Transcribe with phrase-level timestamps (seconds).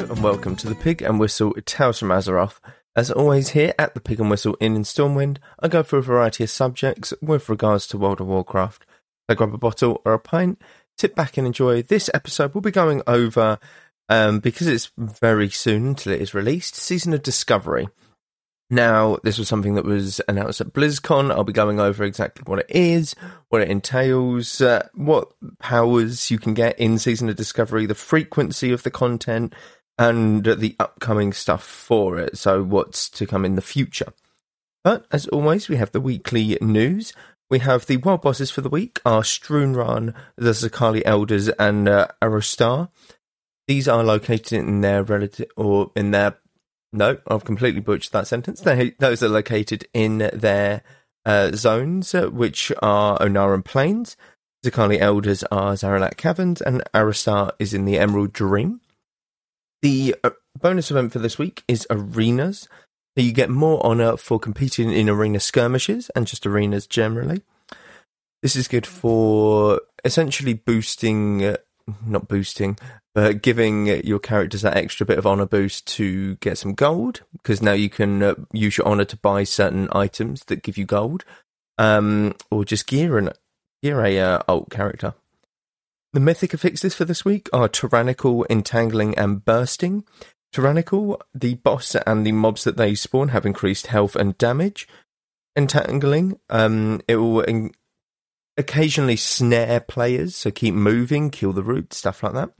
[0.00, 2.58] and welcome to the Pig and Whistle Tales from Azeroth.
[2.96, 6.02] As always, here at the Pig and Whistle Inn in Stormwind, I go through a
[6.02, 8.86] variety of subjects with regards to World of Warcraft.
[9.28, 10.60] I grab a bottle or a pint,
[10.96, 11.82] sit back and enjoy.
[11.82, 13.58] This episode we'll be going over,
[14.08, 17.88] um, because it's very soon until it is released, Season of Discovery.
[18.72, 21.32] Now, this was something that was announced at BlizzCon.
[21.32, 23.16] I'll be going over exactly what it is,
[23.48, 28.72] what it entails, uh, what powers you can get in Season of Discovery, the frequency
[28.72, 29.52] of the content,
[30.00, 32.38] and the upcoming stuff for it.
[32.38, 34.14] So, what's to come in the future.
[34.82, 37.12] But as always, we have the weekly news.
[37.50, 42.08] We have the world bosses for the week are Strunraan, the Zaqali Elders, and uh,
[42.22, 42.88] Aurostor.
[43.68, 46.38] These are located in their relative or in their
[46.92, 48.60] no, I've completely butchered that sentence.
[48.62, 50.82] They, those are located in their
[51.26, 54.16] uh, zones, uh, which are Ohn'ahran Plains.
[54.64, 58.80] Zaqali Elders are Zaralek Caverns, and Aurostor is in the Emerald Dream.
[59.82, 62.68] The uh, bonus event for this week is Arenas.
[63.16, 67.42] You get more honor for competing in arena skirmishes and just arenas generally.
[68.42, 71.56] This is good for essentially boosting, uh,
[72.06, 72.78] not boosting,
[73.14, 77.60] but giving your characters that extra bit of honor boost to get some gold because
[77.60, 81.24] now you can uh, use your honor to buy certain items that give you gold,
[81.76, 83.30] um, or just gear an
[83.82, 85.14] gear a uh, alt character.
[86.12, 90.04] The mythic affixes for this week are tyrannical, entangling, and bursting.
[90.52, 94.88] Tyrannical, the boss and the mobs that they spawn have increased health and damage.
[95.54, 97.72] Entangling, um, it will in-
[98.56, 102.50] occasionally snare players, so keep moving, kill the root, stuff like that.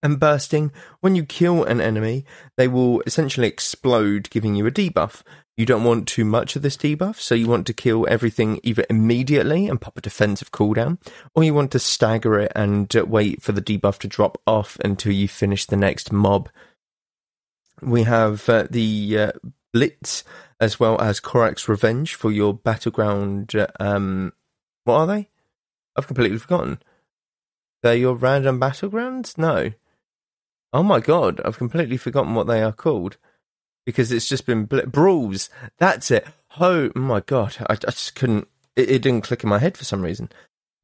[0.00, 2.24] And bursting, when you kill an enemy,
[2.56, 5.22] they will essentially explode, giving you a debuff.
[5.58, 8.86] You don't want too much of this debuff, so you want to kill everything either
[8.88, 10.98] immediately and pop a defensive cooldown,
[11.34, 14.78] or you want to stagger it and uh, wait for the debuff to drop off
[14.84, 16.48] until you finish the next mob.
[17.82, 19.32] We have uh, the uh,
[19.72, 20.22] Blitz,
[20.60, 23.52] as well as Korak's Revenge for your battleground.
[23.56, 24.34] Uh, um,
[24.84, 25.28] what are they?
[25.96, 26.80] I've completely forgotten.
[27.82, 29.36] They're your random battlegrounds?
[29.36, 29.72] No.
[30.72, 33.16] Oh my god, I've completely forgotten what they are called
[33.88, 35.48] because it's just been bl- brawls.
[35.78, 36.26] That's it.
[36.60, 38.46] Oh my god, I, I just couldn't.
[38.76, 40.28] It, it, didn't click in my head for some reason.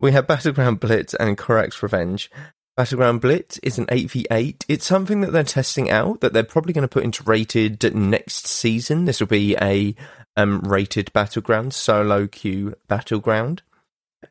[0.01, 2.31] We have Battleground Blitz and Korak's Revenge.
[2.79, 4.65] Battleground Blitz is an 8v8.
[4.69, 8.47] It's something that they're testing out that they're probably going to put into rated next
[8.47, 9.05] season.
[9.05, 9.95] This will be a
[10.35, 13.61] um, rated battleground, solo queue battleground.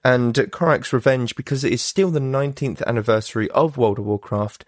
[0.04, 4.66] And Korak's Revenge, because it is still the 19th anniversary of World of Warcraft,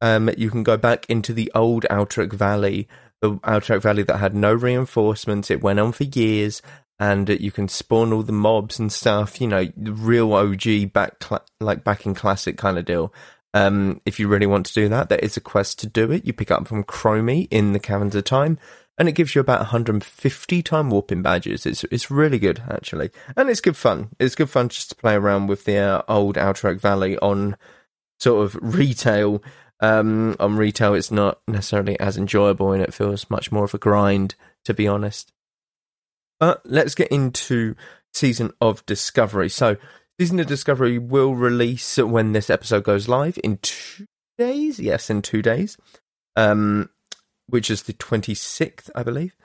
[0.00, 2.88] um, you can go back into the old Alterac Valley,
[3.24, 5.50] the Alterac Valley that had no reinforcements.
[5.50, 6.60] It went on for years,
[6.98, 9.40] and you can spawn all the mobs and stuff.
[9.40, 13.14] You know, the real OG back, cl- like back in classic kind of deal.
[13.54, 16.26] Um, if you really want to do that, there is a quest to do it.
[16.26, 18.58] You pick up from Chromie in the Caverns of Time,
[18.98, 21.64] and it gives you about 150 time warping badges.
[21.64, 24.10] It's it's really good actually, and it's good fun.
[24.18, 27.56] It's good fun just to play around with the uh, old Alterac Valley on
[28.20, 29.42] sort of retail
[29.84, 33.78] um, on retail, it's not necessarily as enjoyable and it feels much more of a
[33.78, 34.34] grind,
[34.64, 35.30] to be honest.
[36.40, 37.76] But let's get into
[38.14, 39.50] Season of Discovery.
[39.50, 39.76] So,
[40.18, 44.06] Season of Discovery will release when this episode goes live in two
[44.38, 44.80] days.
[44.80, 45.76] Yes, in two days,
[46.34, 46.88] um,
[47.48, 49.36] which is the 26th, I believe.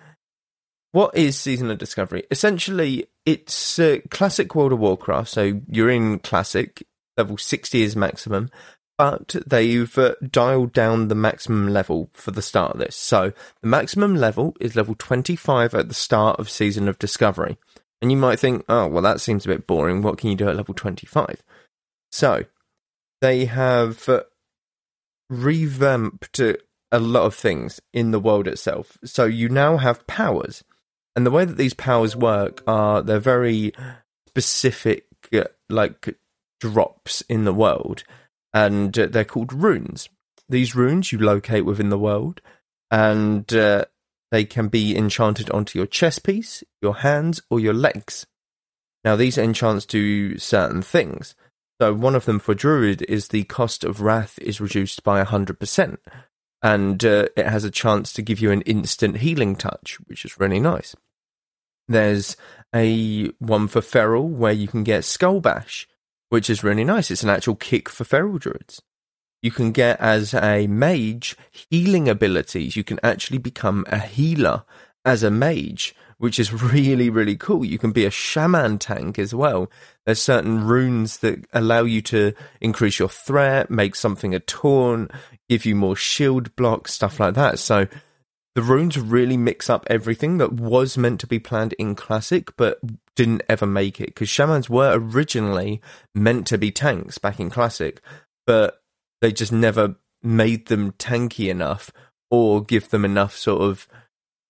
[0.93, 2.23] What is Season of Discovery?
[2.31, 5.29] Essentially, it's uh, classic World of Warcraft.
[5.29, 6.83] So you're in classic,
[7.17, 8.49] level 60 is maximum,
[8.99, 12.97] but they've uh, dialed down the maximum level for the start of this.
[12.97, 13.31] So
[13.61, 17.57] the maximum level is level 25 at the start of Season of Discovery.
[18.01, 20.01] And you might think, oh, well, that seems a bit boring.
[20.01, 21.41] What can you do at level 25?
[22.11, 22.43] So
[23.21, 24.23] they have uh,
[25.29, 26.37] revamped
[26.91, 28.97] a lot of things in the world itself.
[29.05, 30.61] So you now have powers.
[31.15, 33.71] And the way that these powers work are they're very
[34.27, 36.17] specific, uh, like
[36.59, 38.03] drops in the world
[38.53, 40.09] and uh, they're called runes.
[40.47, 42.41] These runes you locate within the world,
[42.89, 43.85] and uh,
[44.31, 48.25] they can be enchanted onto your chest piece, your hands, or your legs.
[49.03, 51.35] Now, these enchants do certain things.
[51.81, 55.97] So, one of them for Druid is the cost of Wrath is reduced by 100%,
[56.61, 60.39] and uh, it has a chance to give you an instant healing touch, which is
[60.39, 60.95] really nice.
[61.87, 62.35] There's
[62.75, 65.87] a one for Feral where you can get Skull Bash,
[66.29, 67.11] which is really nice.
[67.11, 68.81] It's an actual kick for feral druids.
[69.41, 71.37] You can get as a mage
[71.69, 72.75] healing abilities.
[72.75, 74.63] You can actually become a healer
[75.05, 77.63] as a mage, which is really, really cool.
[77.63, 79.71] You can be a shaman tank as well.
[80.05, 85.11] There's certain runes that allow you to increase your threat, make something a taunt,
[85.47, 87.59] give you more shield blocks, stuff like that.
[87.59, 87.87] So
[88.55, 92.79] the runes really mix up everything that was meant to be planned in Classic, but
[93.19, 95.81] didn't ever make it because shamans were originally
[96.15, 97.99] meant to be tanks back in Classic,
[98.47, 98.81] but
[99.19, 101.91] they just never made them tanky enough
[102.31, 103.89] or give them enough sort of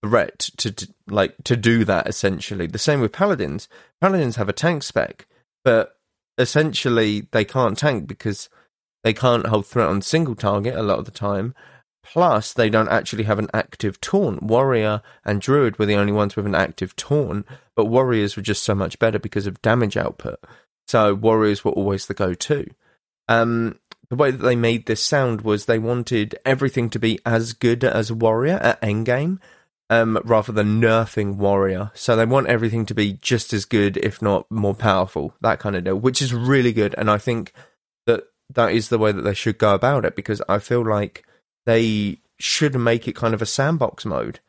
[0.06, 2.68] threat to, to, like to do that essentially.
[2.68, 3.68] The same with paladins.
[4.02, 5.26] Paladins have a tank spec
[5.66, 5.98] but
[6.38, 8.50] essentially they can't tank because
[9.04, 11.56] they can't hold threat on single target a lot of the time
[12.12, 16.36] plus they don't actually have an active taunt warrior and druid were the only ones
[16.36, 17.46] with an active taunt
[17.76, 20.40] but warriors were just so much better because of damage output
[20.88, 22.66] so warriors were always the go-to
[23.28, 23.78] um,
[24.10, 27.84] the way that they made this sound was they wanted everything to be as good
[27.84, 29.38] as Warrior at endgame,
[29.90, 31.92] um, rather than nerfing Warrior.
[31.94, 35.76] So they want everything to be just as good, if not more powerful, that kind
[35.76, 36.96] of deal, which is really good.
[36.98, 37.54] And I think
[38.08, 41.24] that that is the way that they should go about it because I feel like
[41.70, 44.40] they should make it kind of a sandbox mode.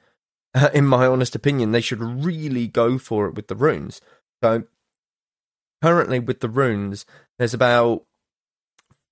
[0.74, 4.00] in my honest opinion, they should really go for it with the runes.
[4.42, 4.64] So
[5.82, 7.04] currently with the runes,
[7.38, 8.04] there's about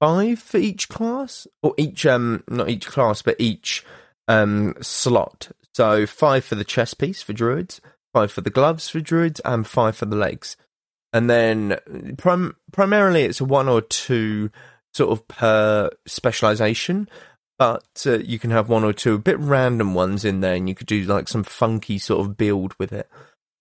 [0.01, 3.85] five for each class, or each um not each class, but each
[4.27, 5.51] um slot.
[5.75, 7.81] So five for the chest piece for druids,
[8.13, 10.57] five for the gloves for druids, and five for the legs.
[11.13, 11.79] And then
[12.19, 14.51] prim- primarily it's one or two
[14.93, 17.09] sort of per specialization,
[17.59, 20.69] but uh, you can have one or two a bit random ones in there, and
[20.69, 23.09] you could do like some funky sort of build with it.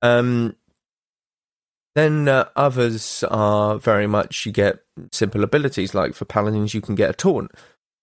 [0.01, 0.55] Um,
[1.95, 4.79] then uh, others are very much you get
[5.11, 7.51] simple abilities, like for paladins you can get a taunt,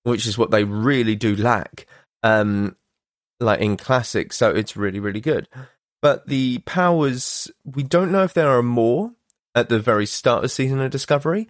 [0.03, 1.87] which is what they really do lack,
[2.25, 2.77] um,
[3.39, 4.33] like in classic.
[4.33, 5.49] So it's really really good.
[6.03, 9.13] But the powers, we don't know if there are more
[9.55, 11.49] at the very start of season of Discovery.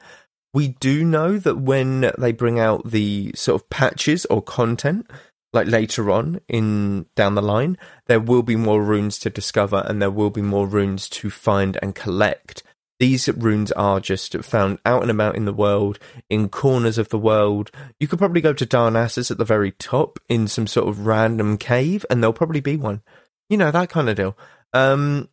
[0.54, 5.10] We do know that when they bring out the sort of patches or content,
[5.52, 10.00] like later on in down the line, there will be more runes to discover and
[10.00, 12.62] there will be more runes to find and collect.
[13.00, 15.98] These runes are just found out and about in the world,
[16.30, 17.72] in corners of the world.
[17.98, 21.58] You could probably go to Darnassus at the very top in some sort of random
[21.58, 23.02] cave, and there'll probably be one.
[23.48, 24.38] You know, that kind of deal.
[24.72, 25.28] Um,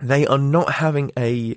[0.00, 1.56] they are not having a.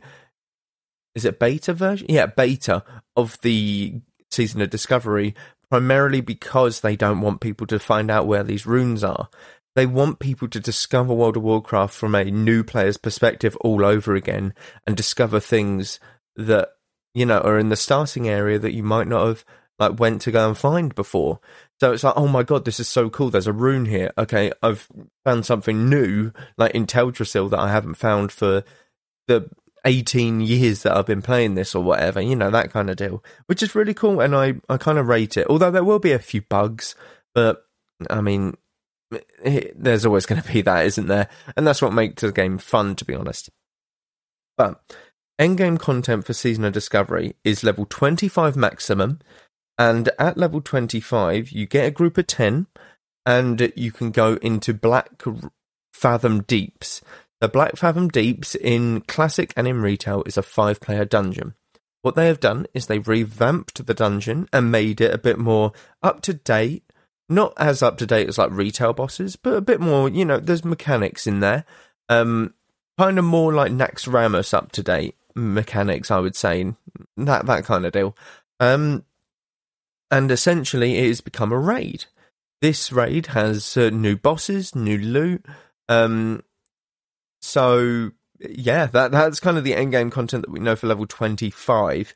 [1.18, 2.06] Is it beta version?
[2.10, 2.84] Yeah, beta
[3.16, 3.96] of the
[4.30, 5.34] season of Discovery
[5.68, 9.28] primarily because they don't want people to find out where these runes are.
[9.76, 14.14] They want people to discover World of Warcraft from a new player's perspective all over
[14.14, 14.54] again
[14.86, 16.00] and discover things
[16.36, 16.70] that,
[17.16, 19.46] you know, are in the starting area that you might not have
[19.80, 21.40] like went to go and find before.
[21.80, 23.32] So it's like, oh my god, this is so cool.
[23.32, 24.12] There's a rune here.
[24.20, 24.88] Okay, I've
[25.26, 28.64] found something new, like in Teldrassil, that I haven't found for
[29.28, 29.50] the
[29.88, 33.24] 18 years that I've been playing this or whatever, you know, that kind of deal,
[33.46, 34.20] which is really cool.
[34.20, 36.94] And I, I kind of rate it, although there will be a few bugs,
[37.34, 37.66] but
[38.10, 38.58] I mean,
[39.14, 41.30] eh, eh, there's always going to be that, isn't there?
[41.56, 43.50] And that's what makes the game fun, to be honest.
[44.58, 44.82] But
[45.40, 49.20] endgame content for Season of Discovery is level 25 maximum.
[49.78, 52.68] And at level 25, you get a group of 10
[53.26, 55.24] and you can go into Black
[55.94, 57.02] Fathom Deeps.
[57.40, 61.54] The Black Fathom Deeps in Classic and in Retail is a five player dungeon.
[62.02, 65.72] What they have done is they've revamped the dungeon and made it a bit more
[66.02, 66.84] up to date.
[67.30, 70.40] Not as up to date as like retail bosses, but a bit more, you know,
[70.40, 71.66] there's mechanics in there.
[72.08, 72.54] Um,
[72.98, 76.74] kind of more like Naxxramas up to date mechanics, I would say.
[77.18, 78.16] That that kind of deal.
[78.60, 79.04] Um,
[80.10, 82.06] and essentially it has become a raid.
[82.62, 85.46] This raid has uh, new bosses, new loot,
[85.90, 86.44] um,
[87.42, 91.06] so yeah, that that's kind of the end game content that we know for level
[91.06, 92.14] twenty five.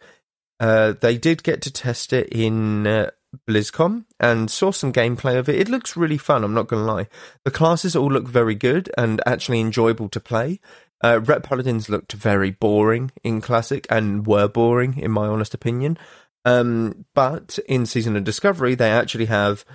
[0.60, 3.10] Uh, they did get to test it in uh,
[3.50, 5.56] BlizzCon and saw some gameplay of it.
[5.56, 6.44] It looks really fun.
[6.44, 7.08] I'm not going to lie.
[7.46, 10.60] The classes all look very good and actually enjoyable to play.
[11.04, 15.98] Uh, Ret Paladins looked very boring in Classic and were boring in my honest opinion.
[16.46, 19.66] Um, but in Season of Discovery, they actually have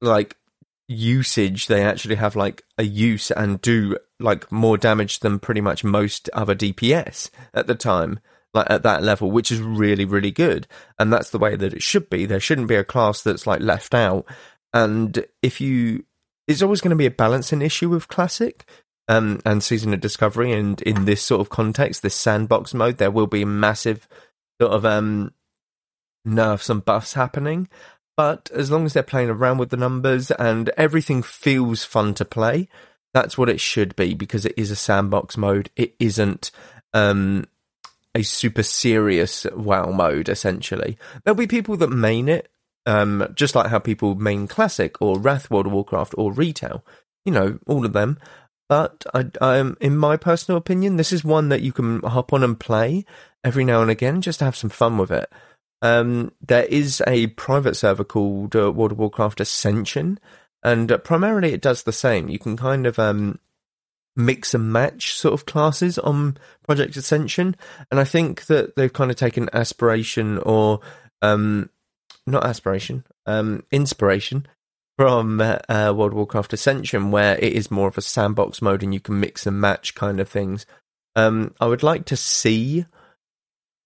[0.00, 0.36] like
[0.88, 5.84] usage they actually have like a use and do like more damage than pretty much
[5.84, 8.20] most other DPS at the time
[8.54, 10.66] like at that level which is really really good.
[10.98, 12.26] And that's the way that it should be.
[12.26, 14.26] There shouldn't be a class that's like left out.
[14.72, 16.04] And if you
[16.46, 18.68] it's always going to be a balancing issue with classic
[19.08, 20.52] um, and season of discovery.
[20.52, 24.06] And in this sort of context this sandbox mode there will be massive
[24.60, 25.32] sort of um
[26.24, 27.68] nerfs and buffs happening.
[28.16, 32.24] But as long as they're playing around with the numbers and everything feels fun to
[32.26, 32.68] play,
[33.14, 35.70] That's what it should be because it is a sandbox mode.
[35.76, 36.50] It isn't
[36.94, 37.46] um,
[38.14, 40.98] a super serious WoW mode, essentially.
[41.24, 42.50] There'll be people that main it,
[42.86, 46.84] um, just like how people main Classic or Wrath World of Warcraft or Retail.
[47.24, 48.18] You know, all of them.
[48.68, 52.42] But I, um, in my personal opinion, this is one that you can hop on
[52.42, 53.04] and play
[53.44, 55.30] every now and again just to have some fun with it.
[55.82, 60.18] Um, there is a private server called uh, World of Warcraft Ascension,
[60.62, 62.28] and uh, primarily it does the same.
[62.28, 63.38] You can kind of um,
[64.16, 67.56] mix and match sort of classes on Project Ascension,
[67.90, 70.80] and I think that they've kind of taken aspiration or
[71.20, 71.70] um,
[72.26, 74.46] not aspiration, um, inspiration
[74.96, 78.92] from uh, World of Warcraft Ascension, where it is more of a sandbox mode and
[78.92, 80.66] you can mix and match kind of things.
[81.16, 82.86] Um, I would like to see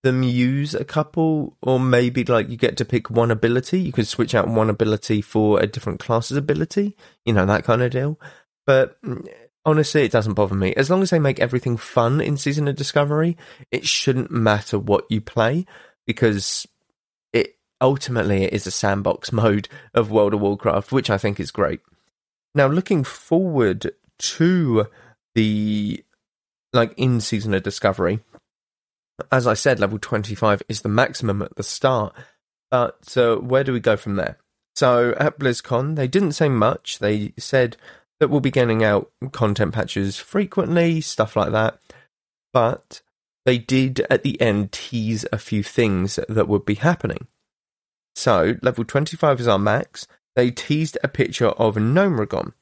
[0.07, 3.81] them use a couple, or maybe like you get to pick one ability.
[3.81, 7.83] You could switch out one ability for a different class's ability, you know, that kind
[7.83, 8.19] of deal.
[8.65, 9.27] But mm,
[9.65, 10.73] honestly, it doesn't bother me.
[10.75, 13.37] As long as they make everything fun in Season of Discovery,
[13.71, 15.67] it shouldn't matter what you play
[16.07, 16.67] because
[17.33, 21.51] it ultimately it is a sandbox mode of World of Warcraft, which I think is
[21.51, 21.81] great.
[22.55, 24.87] Now, looking forward to
[25.35, 26.03] the
[26.73, 28.21] like in Season of Discovery,
[29.31, 32.15] as I said, level 25 is the maximum at the start.
[32.71, 34.39] But uh, where do we go from there?
[34.75, 36.99] So at BlizzCon, they didn't say much.
[36.99, 37.77] They said
[38.21, 41.79] that we'll be getting out content patches frequently, stuff like that.
[42.53, 43.01] But
[43.45, 47.27] they did at the end tease a few things that would be happening.
[48.15, 50.07] So, level 25 is our max.
[50.35, 52.53] They teased a picture of Gnomeregan.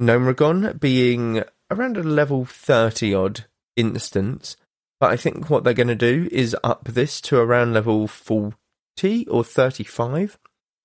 [0.00, 3.44] Gnomeregan being around a level 30 odd
[3.76, 4.56] instance
[5.04, 9.26] but I think what they're going to do is up this to around level 40
[9.28, 10.38] or 35,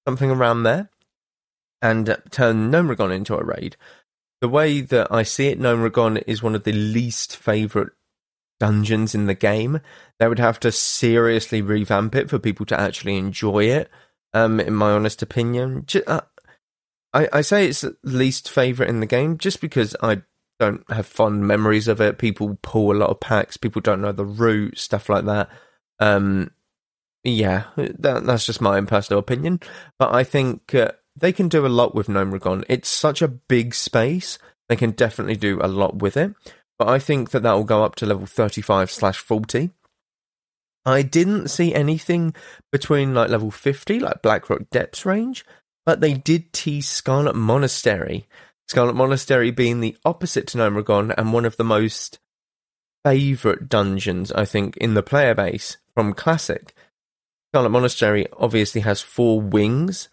[0.05, 0.89] something around there,
[1.81, 3.77] and turn Gnomeregan into a raid.
[4.41, 7.91] The way that I see it, Gnomeregan is one of the least favourite
[8.59, 9.79] dungeons in the game.
[10.19, 13.89] They would have to seriously revamp it for people to actually enjoy it,
[14.33, 15.85] um, in my honest opinion.
[16.05, 16.19] Uh,
[17.13, 20.23] I, I say it's least favourite in the game just because I
[20.59, 22.17] don't have fond memories of it.
[22.17, 23.57] People pull a lot of packs.
[23.57, 25.49] People don't know the route, stuff like that.
[25.99, 26.51] Um,
[27.23, 29.59] yeah, that, that's just my own personal opinion.
[29.97, 32.63] But I think uh, they can do a lot with Gnomeregan.
[32.69, 34.37] It's such a big space.
[34.67, 36.33] They can definitely do a lot with it.
[36.77, 39.71] But I think that that will go up to level 35 slash 40.
[40.85, 42.33] I didn't see anything
[42.71, 45.45] between like level 50, like Blackrock Depths range,
[45.85, 48.27] but they did tease Scarlet Monastery.
[48.69, 52.19] Scarlet Monastery being the opposite to Gnomeregan and one of the most
[53.03, 56.75] favourite dungeons, I think, in the player base from Classic.
[57.51, 60.07] Scarlet Monastery obviously has four wings,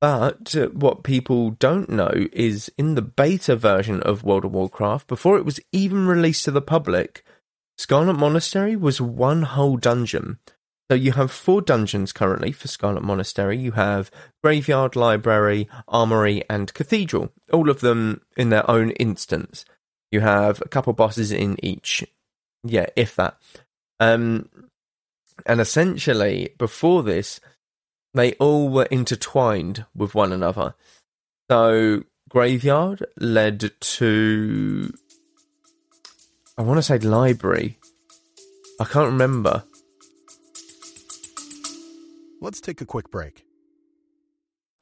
[0.00, 5.36] but what people don't know is in the beta version of World of Warcraft, before
[5.36, 7.24] it was even released to the public,
[7.76, 10.38] Scarlet Monastery was one whole dungeon.
[10.90, 13.58] So you have four dungeons currently for Scarlet Monastery.
[13.58, 14.10] You have
[14.42, 19.64] Graveyard, Library, Armory, and Cathedral, all of them in their own instance.
[20.12, 22.04] You have a couple bosses in each.
[22.62, 23.36] Yeah, if that.
[23.98, 24.48] Um,
[25.44, 27.40] and essentially, before this,
[28.14, 30.74] they all were intertwined with one another.
[31.50, 34.92] So, Graveyard led to.
[36.56, 37.78] I want to say Library.
[38.80, 39.64] I can't remember
[42.46, 43.44] Let's take a quick break.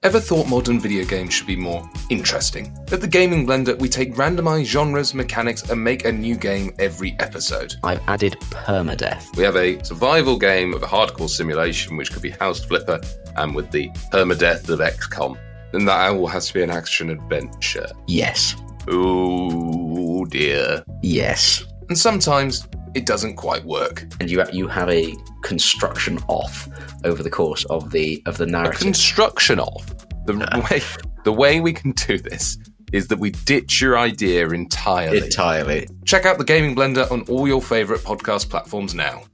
[0.02, 2.76] Ever thought modern video games should be more interesting?
[2.92, 7.16] At the Gaming Blender, we take randomized genres, mechanics, and make a new game every
[7.20, 7.72] episode.
[7.82, 9.34] I've added permadeath.
[9.38, 13.00] We have a survival game of a hardcore simulation, which could be House Flipper,
[13.36, 15.38] and with the permadeath of XCOM.
[15.72, 17.86] And that all has to be an action adventure.
[18.06, 18.56] Yes.
[18.88, 20.84] Oh dear.
[21.00, 21.64] Yes.
[21.88, 24.04] And sometimes it doesn't quite work.
[24.20, 26.68] And you you have a construction off
[27.04, 28.80] over the course of the of the narrative.
[28.80, 29.94] A construction off.
[30.26, 30.82] The way
[31.24, 32.58] the way we can do this
[32.92, 35.18] is that we ditch your idea entirely.
[35.18, 35.88] Entirely.
[36.04, 39.24] Check out the Gaming Blender on all your favorite podcast platforms now.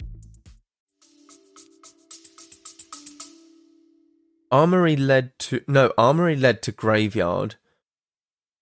[4.51, 7.57] Armory led to no Armory led to Graveyard,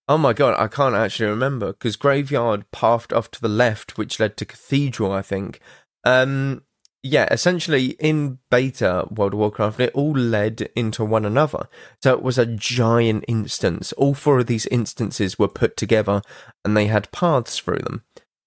[0.08, 4.18] Oh my god, I can't actually remember because Graveyard pathed off to the left, which
[4.18, 5.60] led to Cathedral, I think.
[6.02, 6.62] Um,
[7.02, 11.68] yeah, essentially in beta World of Warcraft, it all led into one another.
[12.02, 13.92] So it was a giant instance.
[13.92, 16.22] All four of these instances were put together
[16.64, 18.02] and they had paths through them.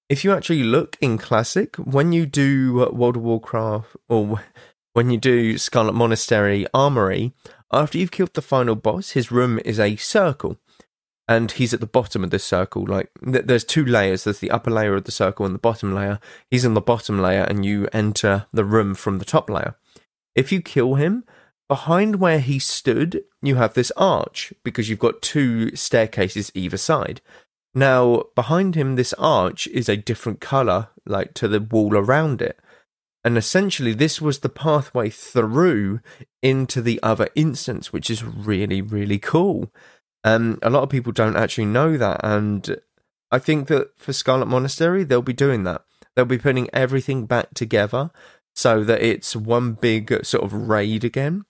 [0.10, 4.42] If you actually look in Classic, when you do World of Warcraft or
[4.94, 7.34] when you do Scarlet Monastery Armory,
[7.72, 10.58] after you've killed the final boss, his room is a circle
[11.32, 12.86] and he's at the bottom of this circle.
[12.86, 14.24] Like th- there's two layers.
[14.24, 16.20] There's the upper layer of the circle and the bottom layer.
[16.50, 19.76] He's in the bottom layer, and you enter the room from the top layer.
[20.36, 21.24] If you kill him,
[21.70, 27.22] behind where he stood, you have this arch because you've got two staircases either side.
[27.74, 32.60] Now, behind him, this arch is a different color, like to the wall around it.
[33.24, 36.02] And essentially, this was the pathway through
[36.42, 39.72] into the other instance, which is really, really cool.
[40.24, 42.22] Um, a lot of people don't actually know that.
[42.24, 42.78] And
[43.32, 45.84] I think that for Scarlet Monastery, they'll be doing that.
[46.16, 48.12] They'll be putting everything back together
[48.54, 51.46] so that it's one big sort of raid again.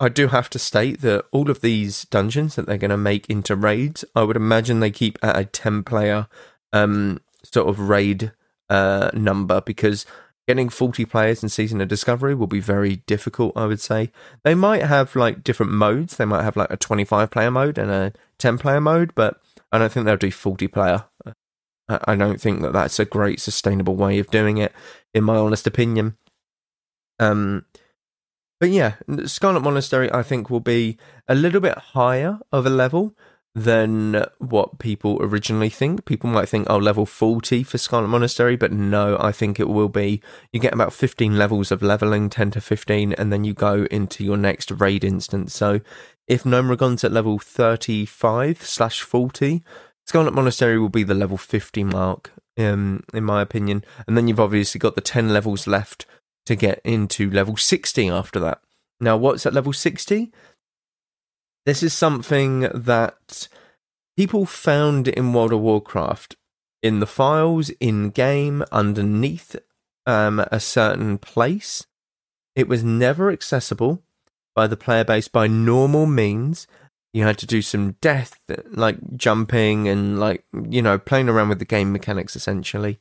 [0.00, 3.28] I do have to state that all of these dungeons that they're going to make
[3.28, 6.28] into raids, I would imagine they keep at a 10 player
[6.72, 8.32] um, sort of raid
[8.68, 10.06] uh, number because
[10.48, 14.10] getting 40 players in Season of Discovery will be very difficult, I would say.
[14.44, 16.16] They might have like different modes.
[16.16, 19.38] They might have like a 25 player mode and a 10 player mode, but
[19.70, 21.04] I don't think they'll do 40 player.
[21.90, 24.72] I don't think that that's a great sustainable way of doing it,
[25.12, 26.16] in my honest opinion.
[27.18, 27.66] Um,
[28.58, 28.94] but yeah,
[29.26, 30.96] Scarlet Monastery, I think, will be
[31.28, 33.14] a little bit higher of a level
[33.54, 36.04] than what people originally think.
[36.04, 39.88] People might think, oh, level 40 for Scarlet Monastery, but no, I think it will
[39.88, 43.86] be you get about 15 levels of leveling, 10 to 15, and then you go
[43.90, 45.54] into your next raid instance.
[45.54, 45.80] So
[46.26, 49.64] if Gnomeregan's at level 35 slash 40,
[50.06, 53.84] Scarlet Monastery will be the level 50 mark, um, in my opinion.
[54.06, 56.06] And then you've obviously got the 10 levels left
[56.46, 58.60] to get into level 60 after that.
[59.00, 60.32] Now, what's at level 60?
[61.68, 63.46] This is something that
[64.16, 66.34] people found in World of Warcraft
[66.82, 69.54] in the files, in game, underneath
[70.06, 71.86] um, a certain place.
[72.56, 74.02] It was never accessible
[74.56, 76.66] by the player base by normal means.
[77.12, 81.58] You had to do some death, like jumping and like, you know, playing around with
[81.58, 82.98] the game mechanics essentially.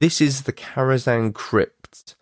[0.00, 2.14] This is the Karazhan Crypt.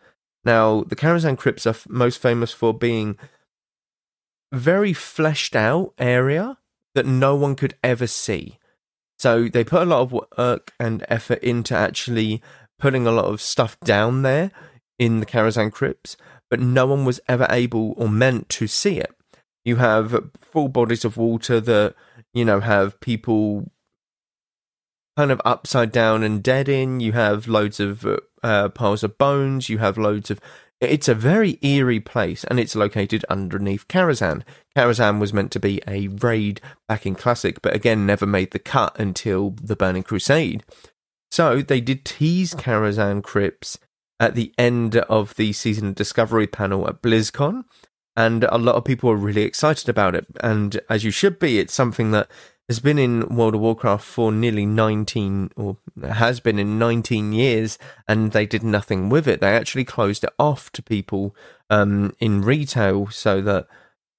[0.42, 3.18] Now, the Karazhan Crypts are f- most famous for being
[4.52, 6.58] very fleshed out area
[6.94, 8.58] that no one could ever see.
[9.18, 12.42] So they put a lot of work and effort into actually
[12.78, 14.50] putting a lot of stuff down there
[14.98, 16.16] in the Karazhan Crypts,
[16.48, 19.14] but no one was ever able or meant to see it.
[19.64, 21.94] You have full bodies of water that,
[22.32, 23.70] you know, have people
[25.16, 27.00] kind of upside down and dead in.
[27.00, 28.06] You have loads of
[28.42, 29.68] uh, piles of bones.
[29.68, 30.40] You have loads of.
[30.80, 34.42] It's a very eerie place, and it's located underneath Karazhan.
[34.74, 38.58] Karazhan was meant to be a raid back in Classic, but again, never made the
[38.58, 40.64] cut until the Burning Crusade.
[41.30, 43.78] So they did tease Karazhan Crypts
[44.18, 47.64] at the end of the Season Discovery panel at BlizzCon,
[48.16, 50.26] and a lot of people are really excited about it.
[50.40, 52.30] And as you should be, it's something that
[52.70, 55.76] has been in World of Warcraft for nearly 19 or
[56.08, 59.40] has been in 19 years and they did nothing with it.
[59.40, 61.34] They actually closed it off to people
[61.68, 63.66] um, in retail so that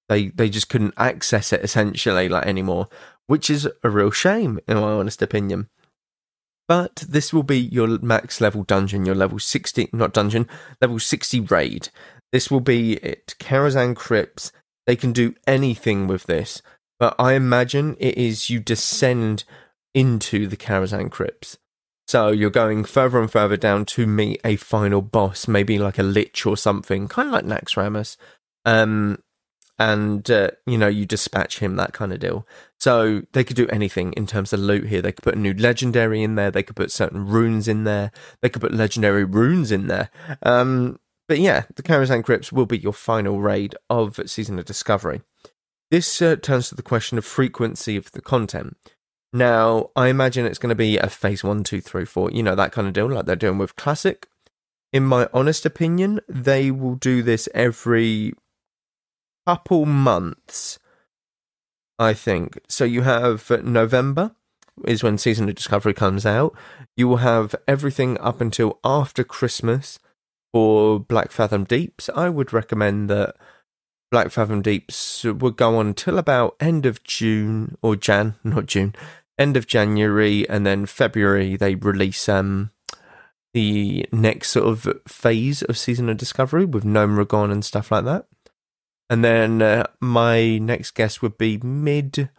[0.10, 2.90] they they just couldn't access it essentially like anymore,
[3.26, 5.70] which is a real shame in my honest opinion.
[6.68, 10.46] But this will be your max level dungeon, your level 60 not dungeon,
[10.82, 11.88] level 60 raid.
[12.34, 13.34] This will be it.
[13.40, 14.52] Karazhan Crypts.
[14.86, 16.62] They can do anything with this
[17.02, 19.44] but I imagine it is you descend
[19.96, 21.58] into the Karazhan crypts.
[22.08, 26.04] So you're going further and further down to meet a final boss, maybe like a
[26.04, 28.18] lich or something, kind of like Naxxramas.
[28.66, 29.18] Um,
[29.80, 32.46] and uh, you know you dispatch him, that kind of deal.
[32.80, 35.02] So they could do anything in terms of loot here.
[35.02, 36.52] They could put a new legendary in there.
[36.52, 38.12] They could put certain runes in there.
[38.44, 40.12] They could put legendary runes in there.
[40.44, 45.22] Um, but yeah, the Karazhan Crypts will be your final raid of Season of Discovery.
[45.92, 48.78] This uh, turns to the question of frequency of the content.
[49.34, 52.56] Now, I imagine it's going to be a phase one, two, three, four, you know,
[52.56, 54.28] that kind of deal, like they're doing with Classic.
[54.94, 58.34] In my honest opinion, they will do this every
[59.46, 60.80] couple months,
[62.00, 62.60] I think.
[62.68, 64.36] So you have November,
[64.86, 66.56] is when Season of Discovery comes out.
[66.96, 70.00] You will have everything up until after Christmas
[70.54, 72.10] for Black Fathom Deeps.
[72.16, 73.36] I would recommend that
[74.12, 78.94] Black Fathom Deeps would go on till about end of June or Jan, not June,
[79.40, 82.72] end of January, and then February they release um
[83.54, 88.28] the next sort of phase of Season of Discovery with Gnomeregan and stuff like that.
[89.10, 92.30] And then uh, my next guess would be mid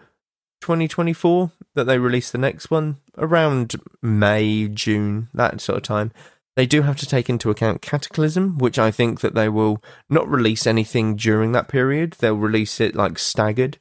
[0.62, 6.12] 2024 that they release the next one around May, June, that sort of time.
[6.56, 10.28] They do have to take into account Cataclysm, which I think that they will not
[10.28, 12.16] release anything during that period.
[12.18, 13.78] They'll release it like staggered.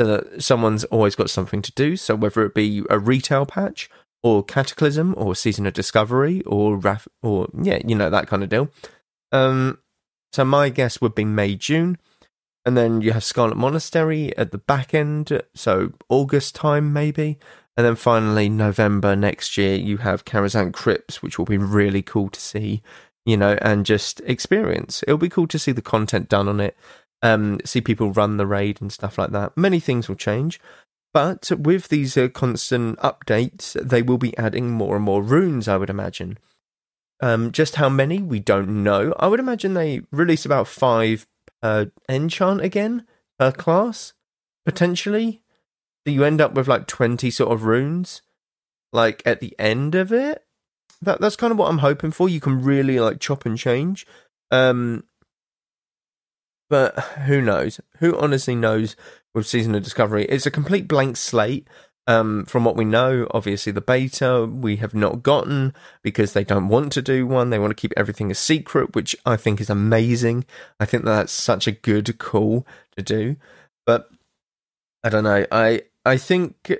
[0.00, 1.96] so that someone's always got something to do.
[1.96, 3.90] So whether it be a retail patch
[4.22, 8.48] or Cataclysm or Season of Discovery or Raf- or yeah, you know that kind of
[8.48, 8.70] deal.
[9.30, 9.78] Um,
[10.32, 11.98] so my guess would be May June,
[12.64, 17.38] and then you have Scarlet Monastery at the back end, so August time maybe,
[17.76, 22.28] and then finally November next year you have Karazhan Crypts, which will be really cool
[22.30, 22.82] to see,
[23.26, 25.02] you know, and just experience.
[25.02, 26.76] It'll be cool to see the content done on it.
[27.22, 29.56] Um, see people run the raid and stuff like that.
[29.56, 30.60] Many things will change.
[31.14, 35.76] But with these uh, constant updates, they will be adding more and more runes, I
[35.76, 36.38] would imagine.
[37.20, 39.14] Um, just how many, we don't know.
[39.18, 41.26] I would imagine they release about five
[41.62, 43.06] per enchant again
[43.38, 44.12] per class,
[44.66, 45.43] potentially.
[46.06, 48.22] You end up with like 20 sort of runes,
[48.92, 50.44] like at the end of it.
[51.00, 52.28] That That's kind of what I'm hoping for.
[52.28, 54.06] You can really like chop and change.
[54.50, 55.04] Um,
[56.70, 57.80] but who knows?
[57.98, 58.96] Who honestly knows
[59.34, 60.24] with Season of Discovery?
[60.26, 61.68] It's a complete blank slate.
[62.06, 66.68] Um, from what we know, obviously the beta we have not gotten because they don't
[66.68, 67.48] want to do one.
[67.48, 70.44] They want to keep everything a secret, which I think is amazing.
[70.78, 73.36] I think that's such a good call to do.
[73.86, 74.10] But
[75.02, 75.46] I don't know.
[75.50, 76.72] I I think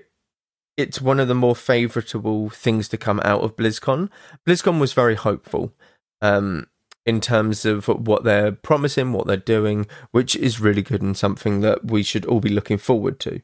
[0.77, 4.11] it's one of the more favourable things to come out of BlizzCon.
[4.47, 5.73] BlizzCon was very hopeful.
[6.21, 6.67] Um,
[7.07, 11.61] in terms of what they're promising, what they're doing, which is really good and something
[11.61, 13.41] that we should all be looking forward to.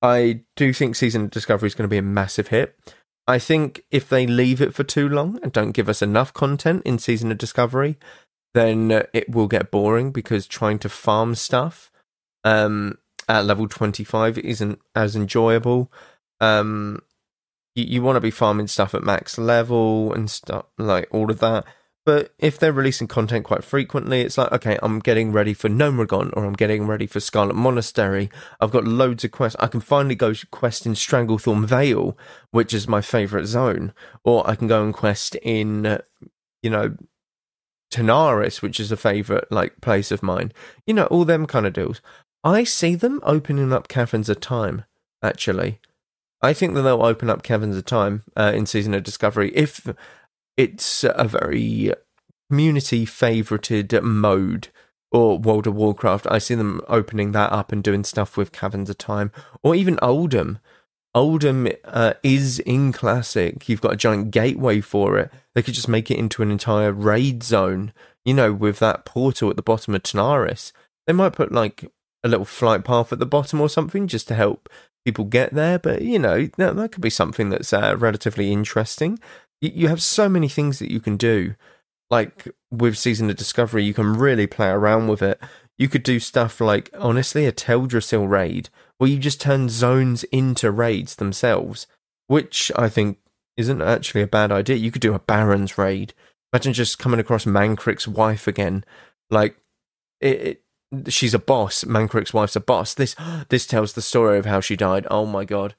[0.00, 2.78] I do think Season of Discovery is going to be a massive hit.
[3.26, 6.82] I think if they leave it for too long and don't give us enough content
[6.84, 7.98] in Season of Discovery,
[8.54, 11.90] then it will get boring because trying to farm stuff
[12.44, 15.90] um, at level 25 isn't as enjoyable.
[16.40, 17.02] Um,
[17.74, 21.40] you, you want to be farming stuff at max level and stuff like all of
[21.40, 21.64] that.
[22.06, 26.30] But if they're releasing content quite frequently, it's like, okay, I'm getting ready for Gnomeregan
[26.34, 28.30] or I'm getting ready for Scarlet Monastery.
[28.60, 29.56] I've got loads of quests.
[29.58, 32.16] I can finally go quest in Stranglethorn Vale,
[32.52, 33.92] which is my favourite zone.
[34.22, 35.98] Or I can go and quest in,
[36.62, 36.96] you know,
[37.90, 40.52] Tanaris, which is a favourite like place of mine.
[40.86, 42.00] You know, all them kind of deals.
[42.46, 44.84] I see them opening up Caverns of Time,
[45.20, 45.80] actually.
[46.40, 49.92] I think that they'll open up Caverns of Time uh, in Season of Discovery if
[50.56, 51.92] it's a very
[52.48, 54.68] community favorited mode
[55.10, 56.28] or World of Warcraft.
[56.30, 59.32] I see them opening that up and doing stuff with Caverns of Time
[59.64, 60.60] or even Uldum.
[61.16, 63.68] Uldum uh, is in Classic.
[63.68, 65.32] You've got a giant gateway for it.
[65.56, 67.92] They could just make it into an entire raid zone,
[68.24, 70.70] you know, with that portal at the bottom of Tanaris.
[71.08, 71.90] They might put like
[72.24, 74.68] a little flight path at the bottom or something just to help
[75.04, 75.78] people get there.
[75.78, 79.18] But, you know, that, that could be something that's uh, relatively interesting
[79.60, 81.54] you have so many things that you can do.
[82.10, 85.40] Like with Season of Discovery, you can really play around with it.
[85.78, 90.70] You could do stuff like, honestly, a Teldrassil raid, where you just turn zones into
[90.70, 91.86] raids themselves,
[92.28, 93.18] which I think
[93.56, 94.76] isn't actually a bad idea.
[94.76, 96.14] You could do a Barrens raid.
[96.52, 98.84] Imagine just coming across Mankrik's wife again.
[99.30, 99.56] Like,
[100.20, 100.62] it, it,
[101.08, 101.84] she's a boss.
[101.84, 102.94] Mankrik's wife's a boss.
[102.94, 103.14] This
[103.48, 105.06] this tells the story of how she died.
[105.10, 105.74] Oh my god,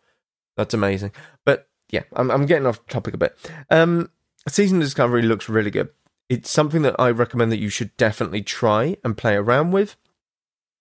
[0.56, 1.12] that's amazing.
[1.46, 3.38] But yeah, I'm, I'm getting off topic a bit.
[3.70, 4.10] Um,
[4.48, 5.90] Season Discovery looks really good.
[6.30, 9.96] It's something that I recommend that you should definitely try and play around with.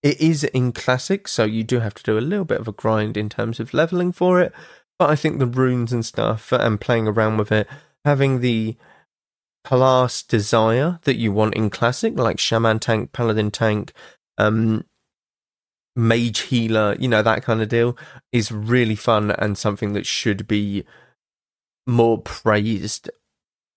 [0.03, 2.73] It is in classic, so you do have to do a little bit of a
[2.73, 4.53] grind in terms of leveling for it.
[4.99, 7.67] But I think the runes and stuff and playing around with it,
[8.03, 8.77] having the
[9.63, 13.91] class desire that you want in classic, like shaman tank, paladin tank,
[14.37, 14.85] um,
[15.95, 17.97] mage healer, you know, that kind of deal
[18.31, 20.85] is really fun and something that should be
[21.85, 23.09] more praised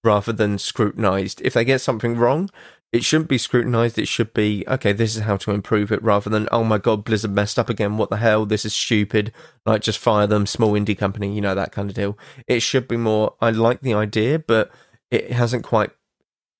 [0.05, 1.41] rather than scrutinized.
[1.43, 2.51] If they get something wrong,
[2.93, 3.99] it shouldn't be scrutinized.
[3.99, 7.05] It should be, okay, this is how to improve it rather than, oh my God,
[7.05, 7.97] Blizzard messed up again.
[7.97, 8.45] What the hell?
[8.45, 9.33] This is stupid.
[9.65, 12.19] Like, just fire them, small indie company, you know, that kind of deal.
[12.47, 14.71] It should be more, I like the idea, but
[15.11, 15.91] it hasn't quite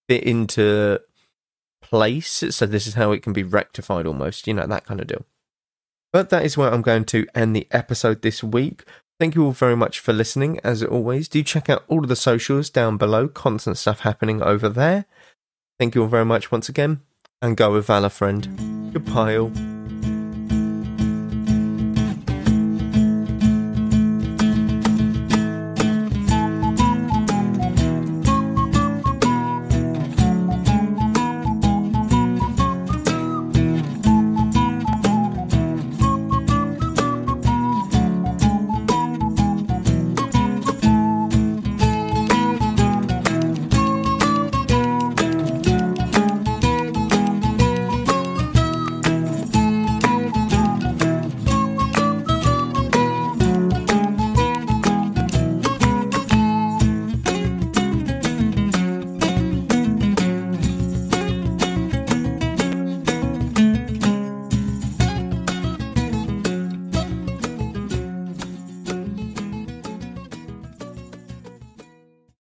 [0.09, 1.01] fit into
[1.91, 2.45] place.
[2.51, 5.27] So this is how it can be rectified almost, you know, that kind of deal.
[6.13, 8.85] But that is where I'm going to end the episode this week.
[9.19, 10.59] Thank you all very much for listening.
[10.65, 13.29] As always, do check out all of the socials down below.
[13.29, 15.05] Constant stuff happening over there.
[15.79, 17.01] Thank you all very much once again,
[17.43, 18.93] and go with Valor, friend.
[18.93, 19.70] Goodbye, all.